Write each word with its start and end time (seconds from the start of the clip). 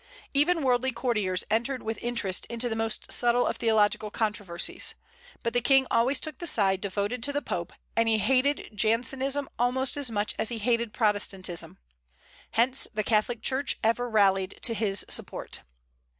Even 0.33 0.63
worldly 0.63 0.91
courtiers 0.91 1.43
entered 1.51 1.83
with 1.83 2.01
interest 2.01 2.47
into 2.47 2.67
the 2.67 2.75
most 2.75 3.11
subtile 3.11 3.45
of 3.45 3.57
theological 3.57 4.09
controversies. 4.09 4.95
But 5.43 5.53
the 5.53 5.61
King 5.61 5.85
always 5.91 6.19
took 6.19 6.39
the 6.39 6.47
side 6.47 6.81
devoted 6.81 7.21
to 7.21 7.31
the 7.31 7.39
Pope, 7.39 7.71
and 7.95 8.09
he 8.09 8.17
hated 8.17 8.71
Jansenism 8.73 9.47
almost 9.59 9.97
as 9.97 10.09
much 10.09 10.33
as 10.39 10.49
he 10.49 10.57
hated 10.57 10.91
Protestantism. 10.91 11.77
Hence 12.53 12.87
the 12.91 13.03
Catholic 13.03 13.43
Church 13.43 13.77
ever 13.83 14.09
rallied 14.09 14.57
to 14.63 14.73
his 14.73 15.05
support. 15.07 15.59